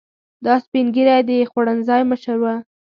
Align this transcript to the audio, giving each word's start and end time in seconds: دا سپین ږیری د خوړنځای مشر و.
دا 0.45 0.53
سپین 0.63 0.85
ږیری 0.95 1.21
د 1.29 1.31
خوړنځای 1.51 2.01
مشر 2.11 2.35
و. 2.41 2.45